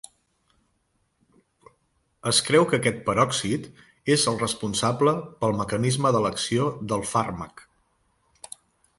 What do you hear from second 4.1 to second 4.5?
és el